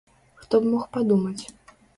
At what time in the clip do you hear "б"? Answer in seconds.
0.63-0.71